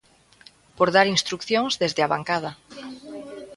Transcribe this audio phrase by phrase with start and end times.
[0.77, 2.51] Por dar instrucións desde a bancada.